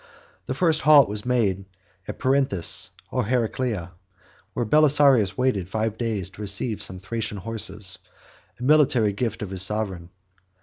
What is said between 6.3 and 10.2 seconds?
to receive some Thracian horses, a military gift of his sovereign.